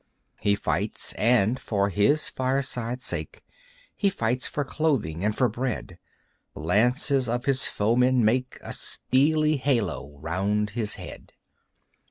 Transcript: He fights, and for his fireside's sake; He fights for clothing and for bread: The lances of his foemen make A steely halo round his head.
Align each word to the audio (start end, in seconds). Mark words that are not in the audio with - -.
He 0.39 0.55
fights, 0.55 1.13
and 1.13 1.59
for 1.59 1.89
his 1.89 2.27
fireside's 2.27 3.05
sake; 3.05 3.43
He 3.95 4.09
fights 4.09 4.47
for 4.47 4.65
clothing 4.65 5.23
and 5.23 5.37
for 5.37 5.47
bread: 5.47 5.99
The 6.55 6.59
lances 6.61 7.29
of 7.29 7.45
his 7.45 7.67
foemen 7.67 8.25
make 8.25 8.57
A 8.63 8.73
steely 8.73 9.57
halo 9.57 10.17
round 10.19 10.71
his 10.71 10.95
head. 10.95 11.33